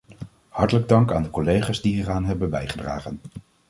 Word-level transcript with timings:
Hartelijk 0.49 0.87
dank 0.87 1.11
aan 1.13 1.23
de 1.23 1.29
collega's 1.29 1.81
die 1.81 1.93
hieraan 1.93 2.25
hebben 2.25 2.49
bijgedragen. 2.49 3.19